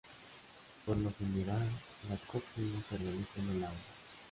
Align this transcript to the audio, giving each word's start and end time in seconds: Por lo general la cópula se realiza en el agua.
Por 0.83 0.97
lo 0.97 1.13
general 1.13 1.61
la 2.09 2.17
cópula 2.25 2.81
se 2.89 2.97
realiza 2.97 3.39
en 3.39 3.49
el 3.51 3.63
agua. 3.65 3.77